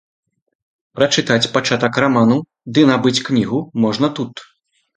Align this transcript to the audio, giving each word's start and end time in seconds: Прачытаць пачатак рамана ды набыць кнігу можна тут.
Прачытаць 0.99 1.51
пачатак 1.59 2.01
рамана 2.05 2.39
ды 2.73 2.87
набыць 2.93 3.15
кнігу 3.31 3.63
можна 3.87 4.13
тут. 4.21 4.47